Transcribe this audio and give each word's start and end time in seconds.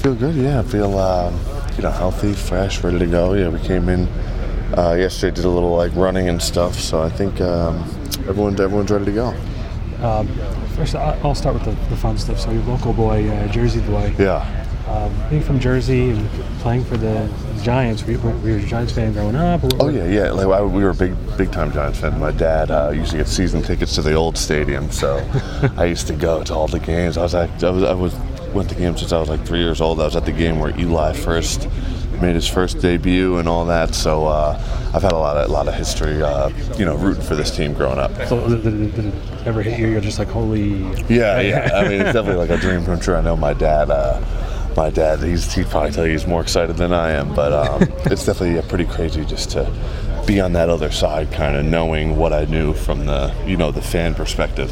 feel 0.00 0.14
good. 0.14 0.34
Yeah, 0.34 0.60
I 0.60 0.62
feel 0.62 0.98
um, 0.98 1.38
you 1.76 1.82
know 1.82 1.90
healthy, 1.90 2.32
fresh, 2.32 2.82
ready 2.82 2.98
to 2.98 3.06
go. 3.06 3.34
Yeah, 3.34 3.48
we 3.48 3.60
came 3.60 3.88
in 3.88 4.06
uh, 4.76 4.94
yesterday, 4.98 5.34
did 5.36 5.44
a 5.44 5.48
little 5.48 5.74
like 5.76 5.94
running 5.94 6.28
and 6.28 6.40
stuff. 6.40 6.74
So 6.74 7.02
I 7.02 7.08
think 7.10 7.40
um, 7.40 7.78
everyone's 8.28 8.60
everyone's 8.60 8.90
ready 8.90 9.06
to 9.06 9.12
go. 9.12 9.34
Um, 10.06 10.28
first, 10.76 10.94
I- 10.94 11.18
I'll 11.22 11.34
start 11.34 11.54
with 11.54 11.64
the, 11.64 11.72
the 11.90 11.96
fun 11.96 12.16
stuff. 12.16 12.40
So, 12.40 12.50
your 12.50 12.62
local 12.62 12.94
boy, 12.94 13.28
uh, 13.28 13.48
Jersey 13.48 13.80
boy, 13.80 14.14
Yeah. 14.18 14.46
um, 14.88 15.12
being 15.28 15.42
from 15.42 15.60
Jersey 15.60 16.08
and 16.12 16.26
playing 16.60 16.84
for 16.84 16.96
the 16.96 17.28
Giants. 17.62 18.02
Were 18.06 18.12
you, 18.12 18.18
were 18.18 18.48
you 18.48 18.56
a 18.56 18.60
Giants 18.62 18.94
fan 18.94 19.12
growing 19.12 19.36
up? 19.36 19.60
Oh 19.78 19.88
yeah, 19.90 20.06
yeah. 20.06 20.30
Like 20.30 20.46
I, 20.46 20.62
we 20.62 20.82
were 20.82 20.94
big, 20.94 21.14
big 21.36 21.52
time 21.52 21.70
Giants 21.72 21.98
fans. 22.00 22.18
My 22.18 22.30
dad 22.30 22.70
uh, 22.70 22.92
used 22.94 23.10
to 23.10 23.18
get 23.18 23.28
season 23.28 23.60
tickets 23.62 23.94
to 23.96 24.02
the 24.02 24.14
old 24.14 24.38
stadium, 24.38 24.90
so 24.90 25.18
I 25.76 25.84
used 25.84 26.06
to 26.06 26.14
go 26.14 26.42
to 26.44 26.54
all 26.54 26.66
the 26.66 26.78
games. 26.80 27.18
I 27.18 27.22
was, 27.24 27.34
at, 27.34 27.62
I 27.62 27.70
was, 27.70 27.82
I 27.82 27.92
was 27.92 28.14
went 28.52 28.68
to 28.70 28.74
games 28.74 29.00
since 29.00 29.12
I 29.12 29.18
was 29.18 29.28
like 29.28 29.44
three 29.46 29.60
years 29.60 29.80
old. 29.80 30.00
I 30.00 30.04
was 30.04 30.16
at 30.16 30.24
the 30.24 30.32
game 30.32 30.58
where 30.58 30.78
Eli 30.78 31.12
first 31.12 31.68
made 32.20 32.34
his 32.34 32.46
first 32.46 32.80
debut 32.80 33.38
and 33.38 33.48
all 33.48 33.64
that. 33.66 33.94
So 33.94 34.26
uh, 34.26 34.60
I've 34.94 35.02
had 35.02 35.12
a 35.12 35.18
lot 35.18 35.36
of, 35.36 35.48
a 35.48 35.52
lot 35.52 35.68
of 35.68 35.74
history, 35.74 36.22
uh, 36.22 36.50
you 36.76 36.84
know, 36.84 36.96
rooting 36.96 37.22
for 37.22 37.34
this 37.34 37.54
team 37.54 37.72
growing 37.72 37.98
up. 37.98 38.14
So, 38.28 38.46
did, 38.48 38.62
did, 38.62 38.94
did 38.94 39.04
it 39.06 39.14
ever 39.46 39.62
hit 39.62 39.78
you? 39.78 39.88
You're 39.88 40.00
just 40.00 40.18
like, 40.18 40.28
holy. 40.28 40.80
Yeah, 41.08 41.40
yeah. 41.40 41.70
I 41.74 41.88
mean, 41.88 42.00
it's 42.00 42.12
definitely 42.12 42.36
like 42.36 42.50
a 42.50 42.58
dream 42.58 42.84
come 42.84 43.00
true. 43.00 43.14
I 43.16 43.20
know 43.20 43.36
my 43.36 43.54
dad. 43.54 43.90
Uh, 43.90 44.22
my 44.76 44.88
dad, 44.88 45.20
he's 45.20 45.52
he'd 45.52 45.66
probably 45.66 45.90
tell 45.90 46.06
you 46.06 46.12
he's 46.12 46.28
more 46.28 46.40
excited 46.40 46.76
than 46.76 46.92
I 46.92 47.10
am, 47.10 47.34
but 47.34 47.52
um, 47.52 47.82
it's 48.06 48.24
definitely 48.24 48.58
uh, 48.58 48.62
pretty 48.62 48.84
crazy 48.84 49.24
just 49.24 49.50
to 49.50 49.70
be 50.26 50.40
on 50.40 50.52
that 50.52 50.68
other 50.68 50.92
side, 50.92 51.32
kind 51.32 51.56
of 51.56 51.64
knowing 51.64 52.16
what 52.16 52.32
I 52.32 52.44
knew 52.44 52.72
from 52.72 53.06
the 53.06 53.34
you 53.46 53.56
know 53.56 53.72
the 53.72 53.82
fan 53.82 54.14
perspective. 54.14 54.70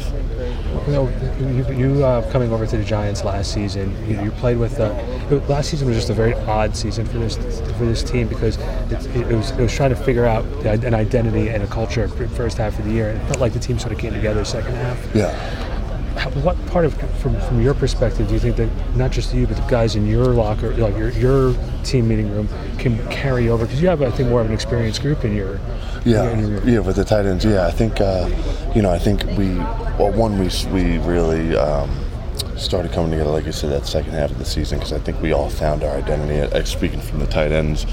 You 0.87 0.93
know, 0.93 1.09
you, 1.39 1.75
you 1.75 2.03
uh, 2.03 2.29
coming 2.31 2.51
over 2.51 2.65
to 2.65 2.77
the 2.77 2.83
Giants 2.83 3.23
last 3.23 3.53
season, 3.53 3.95
you, 4.07 4.21
you 4.21 4.31
played 4.31 4.57
with. 4.57 4.79
Uh, 4.79 4.93
last 5.47 5.69
season 5.69 5.87
was 5.87 5.97
just 5.97 6.09
a 6.09 6.13
very 6.13 6.33
odd 6.33 6.75
season 6.75 7.05
for 7.05 7.19
this 7.19 7.35
for 7.37 7.85
this 7.85 8.03
team 8.03 8.27
because 8.27 8.57
it, 8.91 9.15
it, 9.15 9.35
was 9.35 9.51
it 9.51 9.61
was 9.61 9.73
trying 9.73 9.91
to 9.91 9.95
figure 9.95 10.25
out 10.25 10.45
an 10.65 10.93
identity 10.93 11.49
and 11.49 11.63
a 11.63 11.67
culture 11.67 12.07
first 12.07 12.57
half 12.57 12.77
of 12.79 12.85
the 12.85 12.91
year, 12.91 13.09
and 13.09 13.21
it 13.21 13.25
felt 13.25 13.39
like 13.39 13.53
the 13.53 13.59
team 13.59 13.77
sort 13.77 13.93
of 13.93 13.99
came 13.99 14.13
together 14.13 14.43
second 14.45 14.75
half. 14.75 15.15
Yeah. 15.15 15.68
What 16.43 16.63
part 16.67 16.85
of 16.85 16.93
from 17.21 17.39
from 17.41 17.61
your 17.61 17.73
perspective 17.73 18.27
do 18.27 18.33
you 18.33 18.39
think 18.39 18.57
that 18.57 18.69
not 18.95 19.11
just 19.11 19.33
you 19.33 19.47
but 19.47 19.55
the 19.55 19.63
guys 19.69 19.95
in 19.95 20.05
your 20.05 20.25
locker, 20.25 20.73
like 20.75 20.97
your 20.97 21.11
your 21.11 21.55
team 21.83 22.07
meeting 22.09 22.29
room, 22.31 22.49
can 22.77 22.97
carry 23.09 23.49
over? 23.49 23.65
Because 23.65 23.81
you 23.81 23.87
have, 23.87 24.01
I 24.01 24.11
think, 24.11 24.29
more 24.29 24.41
of 24.41 24.47
an 24.47 24.53
experienced 24.53 25.01
group 25.01 25.23
in 25.23 25.33
your 25.35 25.59
Yeah, 26.03 26.29
in 26.31 26.47
your- 26.49 26.63
yeah, 26.67 26.79
with 26.79 26.97
the 26.97 27.05
tight 27.05 27.25
ends. 27.25 27.45
Yeah, 27.45 27.65
I 27.65 27.71
think 27.71 28.01
uh, 28.01 28.29
you 28.75 28.81
know, 28.81 28.91
I 28.91 28.99
think 28.99 29.23
we 29.37 29.55
well, 29.97 30.11
one 30.11 30.37
we 30.39 30.49
we 30.73 30.97
really 30.99 31.55
um, 31.55 31.89
started 32.57 32.91
coming 32.91 33.11
together, 33.11 33.29
like 33.31 33.45
you 33.45 33.51
said, 33.53 33.71
that 33.71 33.85
second 33.85 34.11
half 34.11 34.31
of 34.31 34.37
the 34.39 34.45
season 34.45 34.77
because 34.79 34.91
I 34.93 34.99
think 34.99 35.21
we 35.21 35.31
all 35.31 35.49
found 35.49 35.83
our 35.83 35.95
identity. 35.95 36.41
Uh, 36.41 36.63
Speaking 36.65 36.99
from 37.01 37.19
the 37.19 37.27
tight 37.27 37.51
ends 37.53 37.85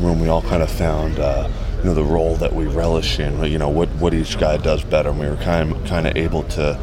room, 0.00 0.20
we 0.20 0.28
all 0.28 0.42
kind 0.42 0.62
of 0.62 0.70
found 0.70 1.18
uh, 1.18 1.48
you 1.78 1.84
know 1.84 1.94
the 1.94 2.04
role 2.04 2.36
that 2.36 2.52
we 2.52 2.66
relish 2.66 3.18
in. 3.18 3.42
You 3.44 3.58
know 3.58 3.68
what 3.68 3.88
what 3.96 4.14
each 4.14 4.38
guy 4.38 4.56
does 4.56 4.84
better, 4.84 5.10
and 5.10 5.18
we 5.18 5.28
were 5.28 5.36
kind 5.36 5.72
of, 5.72 5.84
kind 5.84 6.06
of 6.06 6.16
able 6.16 6.44
to 6.44 6.78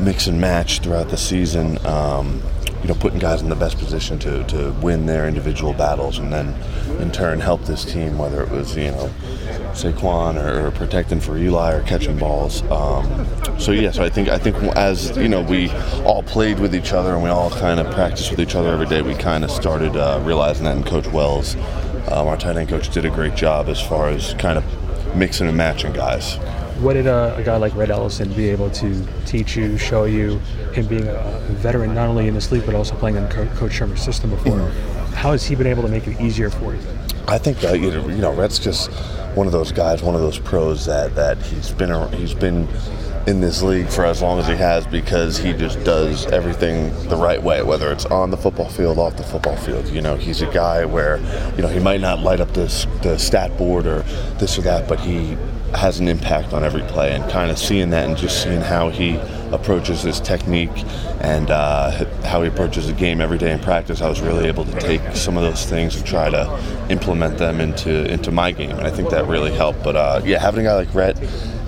mix 0.00 0.26
and 0.26 0.40
match 0.40 0.80
throughout 0.80 1.08
the 1.08 1.16
season. 1.16 1.84
Um, 1.86 2.42
you 2.82 2.88
know, 2.88 2.94
putting 2.94 3.18
guys 3.18 3.42
in 3.42 3.48
the 3.48 3.56
best 3.56 3.76
position 3.78 4.18
to, 4.20 4.44
to 4.44 4.70
win 4.80 5.06
their 5.06 5.26
individual 5.26 5.72
battles, 5.72 6.18
and 6.18 6.32
then 6.32 6.54
in 7.00 7.10
turn 7.10 7.40
help 7.40 7.64
this 7.64 7.84
team, 7.84 8.18
whether 8.18 8.42
it 8.42 8.50
was 8.50 8.76
you 8.76 8.92
know 8.92 9.10
Saquon 9.72 10.42
or, 10.42 10.66
or 10.66 10.70
protecting 10.70 11.20
for 11.20 11.36
Eli 11.36 11.74
or 11.74 11.82
catching 11.82 12.16
balls. 12.18 12.62
Um, 12.70 13.26
so 13.58 13.72
yeah, 13.72 13.90
so 13.90 14.04
I 14.04 14.08
think 14.08 14.28
I 14.28 14.38
think 14.38 14.56
as 14.76 15.16
you 15.16 15.28
know 15.28 15.42
we 15.42 15.70
all 16.04 16.22
played 16.22 16.60
with 16.60 16.74
each 16.74 16.92
other 16.92 17.14
and 17.14 17.22
we 17.22 17.30
all 17.30 17.50
kind 17.50 17.80
of 17.80 17.92
practiced 17.92 18.30
with 18.30 18.40
each 18.40 18.54
other 18.54 18.70
every 18.70 18.86
day. 18.86 19.02
We 19.02 19.14
kind 19.14 19.44
of 19.44 19.50
started 19.50 19.96
uh, 19.96 20.20
realizing 20.24 20.64
that. 20.64 20.76
And 20.76 20.86
Coach 20.86 21.08
Wells, 21.08 21.56
um, 22.10 22.28
our 22.28 22.36
tight 22.36 22.56
end 22.56 22.68
coach, 22.68 22.90
did 22.90 23.04
a 23.04 23.10
great 23.10 23.34
job 23.34 23.68
as 23.68 23.80
far 23.80 24.08
as 24.08 24.34
kind 24.34 24.56
of 24.56 25.16
mixing 25.16 25.48
and 25.48 25.56
matching 25.56 25.92
guys. 25.92 26.38
What 26.80 26.94
did 26.94 27.06
a, 27.06 27.34
a 27.36 27.42
guy 27.42 27.56
like 27.56 27.74
Rhett 27.74 27.90
Ellison 27.90 28.32
be 28.34 28.48
able 28.48 28.70
to 28.70 29.06
teach 29.26 29.56
you, 29.56 29.76
show 29.76 30.04
you, 30.04 30.38
him 30.72 30.86
being 30.86 31.08
a, 31.08 31.38
veteran 31.58 31.94
not 31.94 32.08
only 32.08 32.28
in 32.28 32.34
this 32.34 32.52
league 32.52 32.64
but 32.64 32.74
also 32.74 32.94
playing 32.94 33.16
in 33.16 33.28
Co- 33.28 33.46
Coach 33.56 33.72
Shurmur's 33.72 34.02
system 34.02 34.30
before? 34.30 34.68
How 35.14 35.32
has 35.32 35.44
he 35.44 35.56
been 35.56 35.66
able 35.66 35.82
to 35.82 35.88
make 35.88 36.06
it 36.06 36.20
easier 36.20 36.50
for 36.50 36.74
you? 36.74 36.80
I 37.26 37.36
think 37.36 37.62
uh, 37.64 37.72
you 37.72 37.90
know, 37.90 38.32
Rhett's 38.32 38.58
just 38.58 38.90
one 39.34 39.46
of 39.46 39.52
those 39.52 39.72
guys, 39.72 40.02
one 40.02 40.14
of 40.14 40.20
those 40.20 40.38
pros 40.38 40.86
that 40.86 41.14
that 41.14 41.36
he's 41.38 41.70
been 41.72 42.12
he's 42.12 42.32
been 42.32 42.68
in 43.26 43.40
this 43.40 43.62
league 43.62 43.88
for 43.88 44.06
as 44.06 44.22
long 44.22 44.38
as 44.38 44.46
he 44.46 44.54
has 44.54 44.86
because 44.86 45.36
he 45.36 45.52
just 45.52 45.82
does 45.84 46.24
everything 46.26 46.90
the 47.08 47.16
right 47.16 47.42
way, 47.42 47.62
whether 47.62 47.92
it's 47.92 48.06
on 48.06 48.30
the 48.30 48.36
football 48.38 48.70
field, 48.70 48.98
off 48.98 49.16
the 49.18 49.22
football 49.22 49.56
field. 49.56 49.86
You 49.88 50.00
know, 50.00 50.16
he's 50.16 50.40
a 50.40 50.50
guy 50.52 50.86
where 50.86 51.18
you 51.54 51.62
know 51.62 51.68
he 51.68 51.78
might 51.78 52.00
not 52.00 52.20
light 52.20 52.40
up 52.40 52.54
this 52.54 52.86
the 53.02 53.18
stat 53.18 53.56
board 53.58 53.86
or 53.86 54.00
this 54.38 54.58
or 54.58 54.62
that, 54.62 54.88
but 54.88 55.00
he 55.00 55.36
has 55.74 56.00
an 56.00 56.08
impact 56.08 56.52
on 56.52 56.64
every 56.64 56.82
play 56.82 57.14
and 57.14 57.28
kind 57.30 57.50
of 57.50 57.58
seeing 57.58 57.90
that 57.90 58.08
and 58.08 58.16
just 58.16 58.42
seeing 58.42 58.60
how 58.60 58.88
he 58.88 59.16
approaches 59.52 60.02
his 60.02 60.20
technique 60.20 60.70
and 61.20 61.50
uh, 61.50 62.04
how 62.24 62.42
he 62.42 62.48
approaches 62.48 62.86
the 62.86 62.92
game 62.92 63.20
every 63.20 63.38
day 63.38 63.52
in 63.52 63.58
practice, 63.58 64.00
I 64.00 64.08
was 64.08 64.20
really 64.20 64.46
able 64.46 64.64
to 64.64 64.80
take 64.80 65.00
some 65.14 65.36
of 65.36 65.42
those 65.42 65.64
things 65.66 65.96
and 65.96 66.06
try 66.06 66.30
to 66.30 66.86
implement 66.90 67.38
them 67.38 67.60
into 67.60 68.10
into 68.10 68.30
my 68.30 68.52
game, 68.52 68.70
and 68.70 68.86
I 68.86 68.90
think 68.90 69.10
that 69.10 69.26
really 69.26 69.52
helped. 69.52 69.82
But 69.82 69.96
uh, 69.96 70.22
yeah, 70.24 70.38
having 70.38 70.60
a 70.66 70.70
guy 70.70 70.74
like 70.74 70.94
Rhett, 70.94 71.18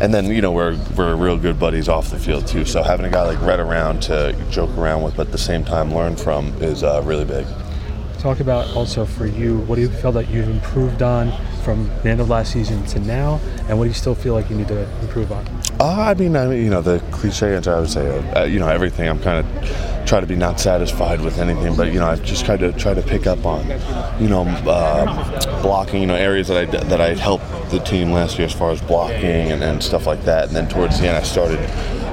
and 0.00 0.14
then 0.14 0.26
you 0.26 0.40
know 0.40 0.52
we're 0.52 0.78
we're 0.96 1.16
real 1.16 1.36
good 1.36 1.58
buddies 1.58 1.88
off 1.88 2.10
the 2.10 2.18
field 2.18 2.46
too. 2.46 2.64
So 2.64 2.82
having 2.82 3.06
a 3.06 3.10
guy 3.10 3.22
like 3.22 3.40
Rhett 3.40 3.60
around 3.60 4.02
to 4.04 4.36
joke 4.50 4.76
around 4.76 5.02
with, 5.02 5.16
but 5.16 5.26
at 5.26 5.32
the 5.32 5.38
same 5.38 5.64
time 5.64 5.94
learn 5.94 6.16
from, 6.16 6.48
is 6.62 6.82
uh, 6.82 7.02
really 7.04 7.24
big. 7.24 7.46
Talk 8.20 8.40
about 8.40 8.76
also 8.76 9.06
for 9.06 9.24
you, 9.24 9.60
what 9.60 9.76
do 9.76 9.80
you 9.80 9.88
feel 9.88 10.12
that 10.12 10.28
you've 10.28 10.50
improved 10.50 11.00
on 11.00 11.32
from 11.62 11.88
the 12.02 12.10
end 12.10 12.20
of 12.20 12.28
last 12.28 12.52
season 12.52 12.84
to 12.84 13.00
now, 13.00 13.40
and 13.66 13.78
what 13.78 13.84
do 13.84 13.88
you 13.88 13.94
still 13.94 14.14
feel 14.14 14.34
like 14.34 14.50
you 14.50 14.56
need 14.56 14.68
to 14.68 14.82
improve 15.00 15.32
on? 15.32 15.46
Uh, 15.80 15.86
I 15.86 16.12
mean, 16.12 16.36
I 16.36 16.46
mean, 16.46 16.62
you 16.62 16.68
know, 16.68 16.82
the 16.82 16.98
cliche 17.12 17.56
answer 17.56 17.74
I 17.74 17.80
would 17.80 17.88
say, 17.88 18.18
uh, 18.34 18.44
you 18.44 18.58
know, 18.58 18.68
everything. 18.68 19.08
I'm 19.08 19.20
kind 19.20 19.46
of 19.46 20.06
try 20.06 20.20
to 20.20 20.26
be 20.26 20.36
not 20.36 20.60
satisfied 20.60 21.22
with 21.22 21.38
anything, 21.38 21.74
but 21.76 21.94
you 21.94 21.98
know, 21.98 22.08
I've 22.08 22.22
just 22.22 22.44
tried 22.44 22.60
to 22.60 22.72
try 22.72 22.92
to 22.92 23.00
pick 23.00 23.26
up 23.26 23.46
on, 23.46 23.66
you 24.20 24.28
know, 24.28 24.42
uh, 24.42 25.62
blocking. 25.62 26.02
You 26.02 26.08
know, 26.08 26.14
areas 26.14 26.48
that 26.48 26.58
I 26.58 26.64
that 26.66 27.00
I 27.00 27.14
helped 27.14 27.46
the 27.70 27.78
team 27.78 28.12
last 28.12 28.36
year 28.36 28.48
as 28.48 28.52
far 28.52 28.70
as 28.70 28.82
blocking 28.82 29.50
and, 29.50 29.62
and 29.62 29.82
stuff 29.82 30.06
like 30.06 30.24
that. 30.24 30.48
And 30.48 30.54
then 30.54 30.68
towards 30.68 31.00
the 31.00 31.08
end, 31.08 31.16
I 31.16 31.22
started 31.22 31.58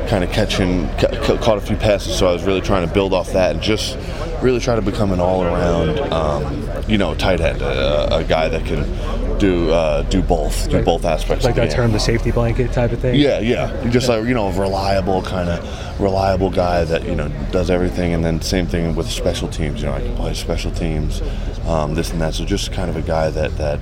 kind 0.07 0.23
of 0.23 0.31
catching, 0.31 0.87
ca- 0.99 1.21
ca- 1.21 1.37
caught 1.37 1.57
a 1.57 1.61
few 1.61 1.75
passes. 1.75 2.17
So 2.17 2.27
I 2.27 2.31
was 2.31 2.45
really 2.45 2.61
trying 2.61 2.87
to 2.87 2.93
build 2.93 3.11
off 3.11 3.33
that 3.33 3.51
and 3.51 3.61
just 3.61 3.97
really 4.41 4.59
try 4.59 4.75
to 4.75 4.81
become 4.81 5.11
an 5.11 5.19
all-around, 5.19 5.99
um, 6.13 6.69
you 6.87 6.97
know, 6.97 7.15
tight 7.15 7.41
end, 7.41 7.61
a, 7.61 8.17
a 8.17 8.23
guy 8.23 8.47
that 8.47 8.65
can 8.65 9.37
do 9.37 9.69
uh, 9.71 10.01
do 10.03 10.21
both, 10.21 10.69
do 10.69 10.77
Like- 10.77 10.85
both 10.85 11.05
aspects. 11.05 11.45
Like 11.45 11.57
of 11.57 11.69
that 11.69 11.71
term, 11.71 11.91
the 11.91 11.99
safety 11.99 12.31
blanket 12.31 12.71
type 12.73 12.91
of 12.91 12.99
thing? 12.99 13.15
Yeah, 13.15 13.39
yeah. 13.39 13.89
Just 13.89 14.09
like 14.09 14.25
you 14.25 14.33
know, 14.33 14.47
a 14.47 14.59
reliable 14.59 15.21
kind 15.21 15.49
of 15.49 15.99
reliable 16.01 16.49
guy 16.49 16.83
that 16.85 17.05
you 17.05 17.15
know 17.15 17.29
does 17.51 17.69
everything, 17.69 18.13
and 18.13 18.23
then 18.25 18.41
same 18.41 18.65
thing 18.67 18.95
with 18.95 19.09
special 19.09 19.47
teams. 19.47 19.81
You 19.81 19.87
know, 19.87 19.93
I 19.93 20.01
can 20.01 20.15
play 20.15 20.33
special 20.33 20.71
teams, 20.71 21.21
um, 21.67 21.93
this 21.95 22.11
and 22.11 22.21
that. 22.21 22.33
So 22.33 22.45
just 22.45 22.71
kind 22.71 22.89
of 22.89 22.95
a 22.95 23.01
guy 23.01 23.29
that 23.29 23.55
that 23.57 23.79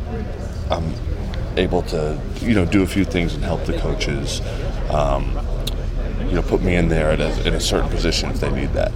I'm 0.69 0.93
able 1.57 1.83
to 1.83 2.19
you 2.41 2.53
know 2.53 2.65
do 2.65 2.83
a 2.83 2.87
few 2.87 3.05
things 3.05 3.33
and 3.33 3.43
help 3.43 3.65
the 3.65 3.77
coaches. 3.77 4.41
Um, 4.89 5.37
you 6.27 6.33
know, 6.35 6.41
put 6.41 6.61
me 6.61 6.75
in 6.75 6.87
there 6.87 7.11
at 7.11 7.19
a, 7.21 7.47
in 7.47 7.53
a 7.53 7.59
certain 7.59 7.89
position 7.89 8.29
if 8.29 8.39
they 8.39 8.51
need 8.51 8.73
that. 8.73 8.91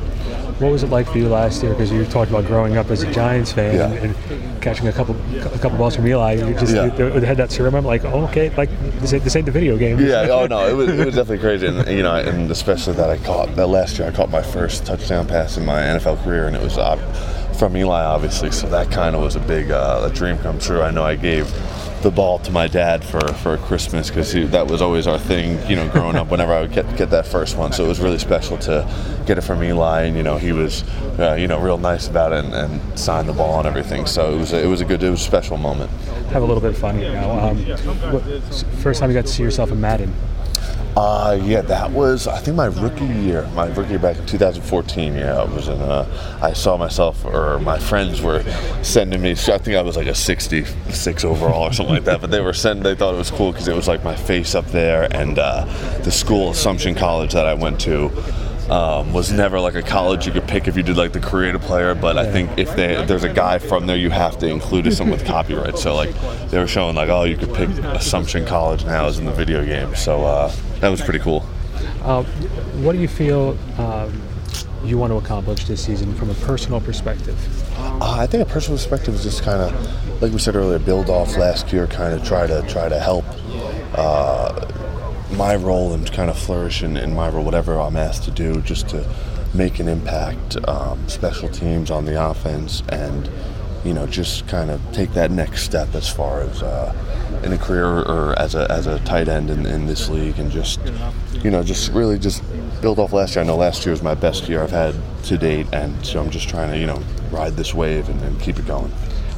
What 0.59 0.71
was 0.73 0.83
it 0.83 0.89
like 0.89 1.07
for 1.07 1.17
you 1.17 1.29
last 1.29 1.63
year? 1.63 1.71
Because 1.71 1.89
you 1.91 2.03
talked 2.05 2.29
about 2.29 2.45
growing 2.45 2.75
up 2.75 2.89
as 2.91 3.01
a 3.01 3.11
Giants 3.11 3.53
fan 3.53 3.75
Yeah. 3.75 3.91
and, 4.03 4.13
and 4.31 4.61
catching 4.61 4.87
a 4.89 4.91
couple 4.91 5.15
a 5.37 5.57
couple 5.59 5.77
balls 5.77 5.95
from 5.95 6.05
Eli. 6.05 6.33
You 6.33 6.53
just 6.53 6.75
Yeah. 6.75 6.93
you, 6.97 7.05
had 7.21 7.37
that 7.37 7.49
serum. 7.51 7.75
I'm 7.75 7.85
like, 7.85 8.03
oh, 8.03 8.25
okay, 8.25 8.49
like 8.57 8.69
this 8.99 9.13
ain't, 9.13 9.23
this 9.23 9.35
ain't 9.37 9.45
the 9.45 9.53
video 9.53 9.77
game. 9.77 9.99
Yeah. 9.99 10.27
Oh 10.29 10.47
no, 10.47 10.67
it 10.67 10.73
was, 10.73 10.89
it 10.89 11.05
was 11.05 11.15
definitely 11.15 11.39
crazy, 11.39 11.67
and 11.67 11.87
you 11.87 12.03
know, 12.03 12.15
and 12.15 12.51
especially 12.51 12.93
that 12.95 13.09
I 13.09 13.17
caught 13.19 13.55
that 13.55 13.67
last 13.67 13.97
year. 13.99 14.07
I 14.09 14.11
caught 14.11 14.29
my 14.31 14.41
first 14.41 14.85
touchdown 14.85 15.27
pass 15.27 15.55
in 15.57 15.65
my 15.65 15.79
NFL 15.81 16.21
career, 16.25 16.47
and 16.47 16.55
it 16.57 16.61
was 16.61 16.77
uh, 16.77 16.97
from 17.57 17.77
Eli, 17.77 18.03
obviously. 18.03 18.51
So 18.51 18.67
that 18.69 18.91
kind 18.91 19.15
of 19.15 19.21
was 19.21 19.37
a 19.37 19.41
big 19.41 19.71
uh, 19.71 20.09
a 20.11 20.13
dream 20.13 20.37
come 20.39 20.59
true. 20.59 20.81
I 20.81 20.91
know 20.91 21.03
I 21.03 21.15
gave 21.15 21.45
the 22.01 22.11
ball 22.11 22.39
to 22.39 22.51
my 22.51 22.67
dad 22.67 23.03
for 23.03 23.19
for 23.33 23.57
Christmas 23.57 24.09
because 24.09 24.31
that 24.51 24.67
was 24.67 24.81
always 24.81 25.07
our 25.07 25.19
thing, 25.19 25.59
you 25.69 25.75
know, 25.75 25.89
growing 25.89 26.15
up. 26.15 26.29
Whenever 26.29 26.53
I 26.53 26.61
would 26.61 26.71
get 26.71 26.95
get 26.97 27.09
that 27.09 27.25
first 27.25 27.57
one, 27.57 27.73
so 27.73 27.85
it 27.85 27.87
was 27.87 27.99
really 27.99 28.19
special 28.19 28.57
to 28.59 28.87
get 29.25 29.37
it 29.37 29.41
from 29.41 29.63
Eli, 29.63 30.03
and 30.03 30.15
you 30.15 30.23
know, 30.23 30.37
he 30.37 30.51
was, 30.51 30.83
uh, 31.19 31.35
you 31.39 31.47
know, 31.47 31.59
real 31.59 31.77
nice 31.77 32.07
about 32.07 32.31
it 32.31 32.45
and, 32.45 32.53
and 32.53 32.99
signed 32.99 33.27
the 33.27 33.33
ball 33.33 33.59
and 33.59 33.67
everything. 33.67 34.05
So 34.05 34.33
it 34.33 34.37
was 34.37 34.53
a, 34.53 34.63
it 34.63 34.67
was 34.67 34.81
a 34.81 34.85
good, 34.85 35.03
it 35.03 35.09
was 35.09 35.21
a 35.21 35.25
special 35.25 35.57
moment. 35.57 35.91
Have 36.31 36.43
a 36.43 36.45
little 36.45 36.61
bit 36.61 36.71
of 36.71 36.77
fun 36.77 36.97
here 36.97 37.11
now. 37.11 37.31
Um, 37.31 37.57
what, 38.13 38.23
first 38.81 38.99
time 38.99 39.09
you 39.09 39.15
got 39.15 39.25
to 39.25 39.31
see 39.31 39.43
yourself 39.43 39.71
in 39.71 39.81
Madden. 39.81 40.13
Uh, 40.99 41.39
yeah, 41.45 41.61
that 41.61 41.89
was 41.91 42.27
I 42.27 42.39
think 42.39 42.57
my 42.57 42.65
rookie 42.65 43.05
year. 43.05 43.47
My 43.55 43.67
rookie 43.67 43.91
year 43.91 43.99
back 43.99 44.17
in 44.17 44.25
2014. 44.25 45.15
Yeah, 45.15 45.39
I 45.39 45.45
was 45.45 45.69
in. 45.69 45.79
Uh, 45.79 46.39
I 46.41 46.51
saw 46.51 46.75
myself, 46.75 47.23
or 47.23 47.57
my 47.59 47.79
friends 47.79 48.21
were 48.21 48.43
sending 48.83 49.21
me. 49.21 49.31
I 49.31 49.33
think 49.59 49.77
I 49.77 49.81
was 49.81 49.95
like 49.95 50.07
a 50.07 50.13
66 50.15 51.23
overall 51.23 51.63
or 51.63 51.71
something 51.71 51.95
like 51.95 52.03
that. 52.03 52.19
But 52.19 52.31
they 52.31 52.41
were 52.41 52.51
sending. 52.51 52.83
They 52.83 52.95
thought 52.95 53.13
it 53.13 53.17
was 53.17 53.31
cool 53.31 53.53
because 53.53 53.69
it 53.69 53.75
was 53.77 53.87
like 53.87 54.03
my 54.03 54.13
face 54.13 54.55
up 54.55 54.65
there, 54.65 55.07
and 55.15 55.39
uh, 55.39 55.63
the 56.03 56.11
school 56.11 56.51
Assumption 56.51 56.95
College 56.95 57.31
that 57.31 57.45
I 57.45 57.53
went 57.53 57.79
to. 57.81 58.11
Um, 58.69 59.13
was 59.13 59.31
never 59.31 59.59
like 59.59 59.73
a 59.73 59.81
college 59.81 60.27
you 60.27 60.31
could 60.31 60.47
pick 60.47 60.67
if 60.67 60.77
you 60.77 60.83
did 60.83 60.95
like 60.95 61.11
the 61.11 61.19
creative 61.19 61.59
player, 61.59 61.95
but 61.95 62.19
I 62.19 62.31
think 62.31 62.51
if 62.59 62.75
they 62.75 63.03
there's 63.05 63.23
a 63.23 63.33
guy 63.33 63.57
from 63.57 63.87
there, 63.87 63.97
you 63.97 64.11
have 64.11 64.37
to 64.39 64.47
include 64.47 64.93
someone 64.93 65.17
with 65.17 65.25
copyright. 65.25 65.79
So 65.79 65.95
like 65.95 66.13
they 66.51 66.59
were 66.59 66.67
showing 66.67 66.95
like 66.95 67.09
oh 67.09 67.23
you 67.23 67.35
could 67.35 67.51
pick 67.55 67.67
Assumption 67.69 68.45
College 68.45 68.85
now 68.85 69.07
as 69.07 69.17
in 69.17 69.25
the 69.25 69.31
video 69.31 69.65
game. 69.65 69.95
So 69.95 70.23
uh, 70.23 70.51
that 70.79 70.89
was 70.89 71.01
pretty 71.01 71.19
cool. 71.19 71.45
Uh, 72.01 72.23
what 72.83 72.93
do 72.93 72.99
you 72.99 73.07
feel 73.07 73.57
um, 73.77 74.21
you 74.83 74.97
want 74.97 75.11
to 75.11 75.17
accomplish 75.17 75.65
this 75.65 75.83
season 75.83 76.13
from 76.15 76.29
a 76.29 76.33
personal 76.35 76.79
perspective? 76.79 77.37
Uh, 77.77 78.17
I 78.19 78.27
think 78.27 78.43
a 78.43 78.49
personal 78.49 78.77
perspective 78.77 79.13
is 79.13 79.23
just 79.23 79.43
kind 79.43 79.61
of, 79.61 80.21
like 80.21 80.31
we 80.31 80.39
said 80.39 80.55
earlier, 80.55 80.79
build 80.79 81.09
off 81.09 81.35
last 81.37 81.71
year, 81.73 81.87
kind 81.87 82.13
of 82.13 82.25
try 82.25 82.47
to 82.47 82.61
try 82.67 82.87
to 82.87 82.99
help 82.99 83.25
uh, 83.95 84.65
my 85.35 85.55
role 85.55 85.93
and 85.93 86.11
kind 86.11 86.29
of 86.29 86.37
flourish 86.37 86.81
in, 86.83 86.97
in, 86.97 87.13
my 87.13 87.29
role, 87.29 87.43
whatever 87.43 87.79
I'm 87.79 87.97
asked 87.97 88.23
to 88.23 88.31
do, 88.31 88.61
just 88.61 88.89
to 88.89 89.07
make 89.53 89.79
an 89.79 89.87
impact, 89.87 90.57
um, 90.67 91.07
special 91.09 91.49
teams 91.49 91.91
on 91.91 92.05
the 92.05 92.29
offense, 92.29 92.83
and 92.89 93.29
you 93.83 93.93
know, 93.93 94.05
just 94.05 94.47
kind 94.47 94.69
of 94.69 94.81
take 94.91 95.13
that 95.13 95.31
next 95.31 95.63
step 95.63 95.93
as 95.95 96.09
far 96.09 96.41
as 96.41 96.61
uh, 96.61 96.93
in 97.43 97.53
a 97.53 97.57
career 97.57 97.85
or 97.85 98.37
as 98.37 98.55
a 98.55 98.69
as 98.71 98.87
a 98.87 98.99
tight 98.99 99.27
end 99.27 99.49
in, 99.49 99.65
in 99.65 99.85
this 99.85 100.09
league, 100.09 100.39
and 100.39 100.51
just 100.51 100.79
you 101.43 101.49
know, 101.49 101.63
just 101.63 101.91
really 101.91 102.19
just 102.19 102.43
build 102.81 102.99
off 102.99 103.13
last 103.13 103.35
year. 103.35 103.43
I 103.43 103.47
know 103.47 103.55
last 103.55 103.85
year 103.85 103.91
was 103.91 104.03
my 104.03 104.15
best 104.15 104.49
year 104.49 104.61
I've 104.61 104.71
had 104.71 104.95
to 105.25 105.37
date, 105.37 105.67
and 105.73 106.05
so 106.05 106.19
I'm 106.19 106.29
just 106.29 106.49
trying 106.49 106.71
to 106.71 106.77
you 106.77 106.87
know 106.87 107.01
ride 107.31 107.53
this 107.53 107.73
wave 107.73 108.09
and, 108.09 108.21
and 108.21 108.39
keep 108.41 108.59
it 108.59 108.67
going. 108.67 108.91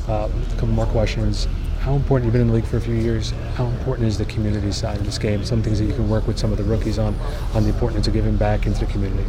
Uh, 0.07 0.29
a 0.29 0.51
couple 0.51 0.67
more 0.69 0.87
questions. 0.87 1.47
How 1.81 1.95
important 1.95 2.25
you've 2.25 2.33
been 2.33 2.43
in 2.43 2.47
the 2.49 2.53
league 2.53 2.65
for 2.65 2.77
a 2.77 2.81
few 2.81 2.93
years? 2.93 3.31
How 3.55 3.65
important 3.65 4.07
is 4.07 4.15
the 4.17 4.25
community 4.25 4.71
side 4.71 4.97
of 4.97 5.05
this 5.05 5.17
game? 5.17 5.43
Some 5.43 5.63
things 5.63 5.79
that 5.79 5.85
you 5.85 5.93
can 5.93 6.07
work 6.09 6.27
with 6.27 6.37
some 6.37 6.51
of 6.51 6.59
the 6.59 6.63
rookies 6.63 6.99
on, 6.99 7.15
on 7.55 7.63
the 7.63 7.69
importance 7.69 8.05
of 8.05 8.13
giving 8.13 8.35
back 8.35 8.67
into 8.67 8.85
the 8.85 8.91
community. 8.91 9.27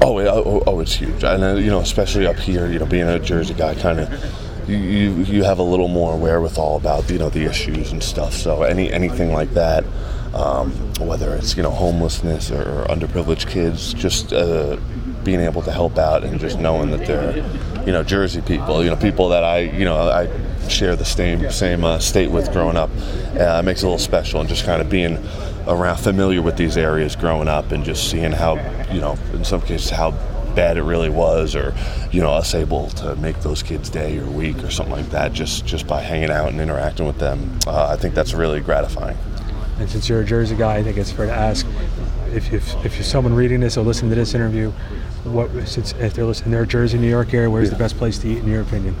Oh, 0.00 0.18
oh, 0.18 0.62
oh, 0.66 0.80
it's 0.80 0.94
huge, 0.94 1.22
and 1.22 1.44
uh, 1.44 1.54
you 1.54 1.70
know, 1.70 1.80
especially 1.80 2.26
up 2.26 2.36
here, 2.36 2.66
you 2.66 2.78
know, 2.78 2.86
being 2.86 3.06
a 3.06 3.20
Jersey 3.20 3.54
guy, 3.54 3.74
kind 3.76 4.00
of 4.00 4.10
you, 4.68 4.76
you, 4.76 5.10
you 5.24 5.44
have 5.44 5.58
a 5.58 5.62
little 5.62 5.88
more 5.88 6.16
wherewithal 6.16 6.76
about 6.76 7.08
you 7.10 7.18
know 7.18 7.30
the 7.30 7.44
issues 7.44 7.92
and 7.92 8.02
stuff. 8.02 8.32
So 8.32 8.62
any 8.62 8.92
anything 8.92 9.32
like 9.32 9.50
that, 9.54 9.84
um, 10.34 10.70
whether 10.98 11.34
it's 11.34 11.56
you 11.56 11.62
know 11.62 11.70
homelessness 11.70 12.50
or, 12.50 12.84
underprivileged 12.88 13.48
kids, 13.48 13.94
just 13.94 14.32
uh, 14.32 14.76
being 15.24 15.40
able 15.40 15.62
to 15.62 15.72
help 15.72 15.98
out 15.98 16.24
and 16.24 16.40
just 16.40 16.58
knowing 16.58 16.90
that 16.90 17.06
they're 17.06 17.36
you 17.84 17.92
know 17.92 18.02
Jersey 18.02 18.40
people, 18.40 18.82
you 18.84 18.90
know 18.90 18.96
people 18.96 19.28
that 19.30 19.44
I 19.44 19.60
you 19.60 19.84
know 19.84 19.96
I 19.96 20.28
share 20.68 20.96
the 20.96 21.04
same 21.04 21.50
same 21.50 21.84
uh, 21.84 21.98
state 21.98 22.30
with 22.30 22.52
growing 22.52 22.76
up, 22.76 22.90
uh, 23.38 23.60
it 23.60 23.64
makes 23.64 23.82
it 23.82 23.86
a 23.86 23.88
little 23.88 23.98
special 23.98 24.40
and 24.40 24.48
just 24.48 24.64
kind 24.64 24.80
of 24.80 24.88
being 24.88 25.18
around 25.66 25.96
familiar 25.98 26.42
with 26.42 26.56
these 26.56 26.76
areas 26.76 27.16
growing 27.16 27.48
up 27.48 27.72
and 27.72 27.84
just 27.84 28.10
seeing 28.10 28.32
how 28.32 28.54
you 28.92 29.00
know 29.00 29.16
in 29.32 29.44
some 29.44 29.60
cases 29.60 29.90
how 29.90 30.10
bad 30.54 30.76
it 30.76 30.82
really 30.82 31.08
was 31.08 31.54
or 31.54 31.74
you 32.10 32.20
know 32.20 32.30
us 32.30 32.54
able 32.54 32.88
to 32.90 33.16
make 33.16 33.38
those 33.40 33.62
kids 33.62 33.88
day 33.88 34.18
or 34.18 34.26
week 34.26 34.62
or 34.62 34.70
something 34.70 34.94
like 34.94 35.08
that 35.10 35.32
just 35.32 35.64
just 35.64 35.86
by 35.86 36.00
hanging 36.00 36.30
out 36.30 36.48
and 36.48 36.60
interacting 36.60 37.06
with 37.06 37.18
them 37.18 37.58
uh, 37.66 37.86
i 37.86 37.96
think 37.96 38.14
that's 38.14 38.34
really 38.34 38.60
gratifying 38.60 39.16
and 39.78 39.88
since 39.88 40.08
you're 40.08 40.20
a 40.20 40.24
jersey 40.24 40.54
guy 40.54 40.76
i 40.76 40.82
think 40.82 40.98
it's 40.98 41.10
fair 41.10 41.26
to 41.26 41.32
ask 41.32 41.66
if, 42.32 42.52
if, 42.52 42.84
if 42.84 42.94
you're 42.94 43.04
someone 43.04 43.34
reading 43.34 43.60
this 43.60 43.76
or 43.76 43.82
listening 43.82 44.10
to 44.10 44.14
this 44.14 44.34
interview 44.34 44.70
what 45.24 45.50
since 45.66 45.92
if 45.94 46.12
they're 46.14 46.24
listening 46.24 46.50
they're 46.50 46.66
jersey 46.66 46.98
new 46.98 47.08
york 47.08 47.32
area 47.32 47.50
where's 47.50 47.68
yeah. 47.68 47.74
the 47.74 47.78
best 47.78 47.96
place 47.96 48.18
to 48.18 48.28
eat 48.28 48.38
in 48.38 48.48
your 48.48 48.62
opinion 48.62 48.94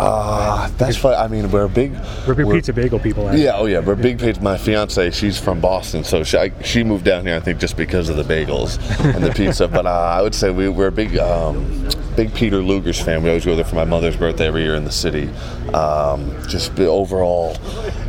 uh, 0.00 0.68
that's 0.78 0.96
fun. 0.96 1.14
I 1.14 1.28
mean, 1.28 1.50
we're 1.50 1.68
big. 1.68 1.92
We're 2.26 2.34
big 2.34 2.46
we're, 2.46 2.54
pizza 2.54 2.72
bagel 2.72 2.98
people. 2.98 3.28
Actually. 3.28 3.44
Yeah, 3.44 3.56
oh 3.56 3.66
yeah, 3.66 3.80
we're 3.80 3.96
big 3.96 4.18
pizza. 4.18 4.40
My 4.42 4.56
fiance, 4.56 5.10
she's 5.10 5.38
from 5.38 5.60
Boston, 5.60 6.04
so 6.04 6.24
she, 6.24 6.38
I, 6.38 6.62
she 6.62 6.82
moved 6.82 7.04
down 7.04 7.26
here, 7.26 7.36
I 7.36 7.40
think, 7.40 7.60
just 7.60 7.76
because 7.76 8.08
of 8.08 8.16
the 8.16 8.22
bagels 8.22 8.78
and 9.14 9.22
the 9.22 9.30
pizza. 9.30 9.68
but 9.68 9.84
uh, 9.84 9.90
I 9.90 10.22
would 10.22 10.34
say 10.34 10.50
we, 10.50 10.70
we're 10.70 10.86
a 10.86 10.92
big, 10.92 11.18
um, 11.18 11.86
big 12.16 12.32
Peter 12.34 12.62
Luger's 12.62 12.98
fan. 12.98 13.22
We 13.22 13.28
always 13.28 13.44
go 13.44 13.54
there 13.54 13.64
for 13.64 13.76
my 13.76 13.84
mother's 13.84 14.16
birthday 14.16 14.46
every 14.46 14.62
year 14.62 14.74
in 14.74 14.84
the 14.84 14.90
city. 14.90 15.28
Um, 15.74 16.34
just 16.48 16.78
overall, 16.80 17.56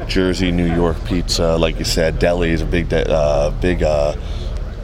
Jersey, 0.07 0.49
New 0.49 0.73
York 0.73 1.03
pizza, 1.03 1.57
like 1.57 1.77
you 1.77 1.85
said, 1.85 2.19
deli 2.19 2.51
is 2.51 2.61
a 2.61 2.65
big, 2.65 2.93
uh, 2.93 3.51
big 3.59 3.83
uh, 3.83 4.15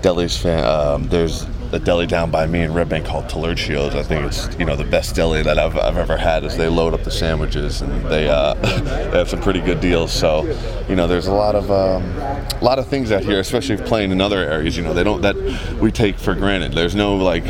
Deli's 0.02 0.38
fan. 0.38 0.66
Um, 0.66 1.08
there's 1.08 1.46
a 1.74 1.80
deli 1.80 2.08
down 2.08 2.32
by 2.32 2.46
me 2.46 2.62
in 2.62 2.74
Red 2.74 2.90
Bank 2.90 3.06
called 3.06 3.26
Talercio's. 3.26 3.96
I 3.96 4.04
think 4.04 4.26
it's 4.26 4.48
you 4.58 4.66
know 4.66 4.76
the 4.76 4.84
best 4.84 5.16
deli 5.16 5.44
that 5.44 5.60
I've, 5.60 5.78
I've 5.78 5.98
ever 5.98 6.18
had. 6.18 6.44
Is 6.44 6.58
they 6.58 6.68
load 6.68 6.94
up 6.94 7.04
the 7.04 7.12
sandwiches 7.12 7.82
and 7.82 8.06
they 8.06 8.30
uh, 8.30 8.54
they 9.12 9.18
have 9.18 9.30
some 9.30 9.42
pretty 9.42 9.62
good 9.62 9.80
deals. 9.80 10.12
So 10.12 10.44
you 10.88 10.96
know 10.96 11.08
there's 11.08 11.28
a 11.28 11.34
lot 11.34 11.56
of 11.56 11.70
um, 11.72 12.04
a 12.62 12.64
lot 12.64 12.80
of 12.80 12.88
things 12.88 13.12
out 13.12 13.24
here, 13.24 13.40
especially 13.40 13.78
playing 13.78 14.12
in 14.12 14.22
other 14.22 14.38
areas. 14.38 14.78
You 14.78 14.84
know 14.84 14.94
they 14.94 15.04
don't 15.04 15.22
that 15.22 15.36
we 15.82 15.92
take 15.92 16.18
for 16.18 16.36
granted. 16.36 16.74
There's 16.74 16.96
no 16.96 17.16
like 17.16 17.46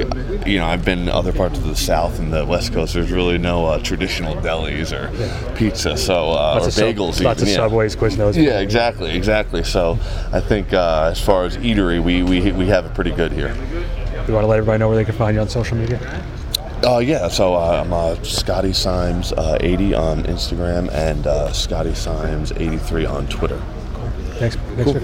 you 0.46 0.58
know 0.58 0.66
I've 0.66 0.86
been 0.86 1.10
other 1.10 1.34
parts 1.34 1.58
of 1.58 1.66
the 1.66 1.76
South 1.76 2.20
and 2.20 2.34
the 2.34 2.46
West 2.46 2.74
Coast. 2.74 2.94
There's 2.94 3.12
really 3.12 3.38
no 3.38 3.66
uh, 3.66 3.80
traditional 3.80 4.36
delis 4.36 4.92
or 4.92 5.56
pizza. 5.56 5.98
So 5.98 6.32
uh, 6.32 6.60
or 6.62 6.68
bagels. 6.68 7.16
Sub, 7.16 7.26
lots 7.26 7.42
even, 7.42 7.44
of 7.44 7.48
yeah. 7.48 7.56
Subways, 7.56 7.96
Quiznos. 7.96 8.36
Yeah, 8.36 8.60
exactly, 8.60 9.16
exactly. 9.16 9.64
So 9.64 10.00
I 10.32 10.40
think 10.40 10.74
uh, 10.74 11.10
as 11.12 11.22
far 11.22 11.46
as 11.46 11.58
eatery, 11.58 12.04
we, 12.04 12.24
we 12.24 12.52
we 12.52 12.68
have 12.68 12.86
it 12.86 12.94
pretty 12.94 13.12
good 13.12 13.32
here. 13.32 13.56
You 14.26 14.34
want 14.34 14.44
to 14.44 14.48
let 14.48 14.58
everybody 14.58 14.80
know 14.80 14.88
where 14.88 14.98
they 14.98 15.06
can 15.06 15.16
find 15.16 15.36
you 15.36 15.42
on 15.42 15.50
social 15.50 15.78
media? 15.78 16.00
Uh, 16.84 17.00
yeah, 17.00 17.28
so 17.28 17.56
uh, 17.56 17.82
I'm 17.84 17.92
uh, 17.92 18.22
Scotty 18.24 18.72
Symes 18.72 19.34
uh, 19.34 19.58
80 19.62 19.94
on 19.96 20.24
Instagram 20.24 20.92
and 20.92 21.26
uh, 21.26 21.52
Scotty 21.52 21.96
Symes 21.96 22.52
83 22.52 23.06
on 23.06 23.28
Twitter. 23.28 23.62
Cool. 23.94 24.10
Thanks. 24.36 24.56
Thanks 24.56 24.84
cool. 24.84 25.02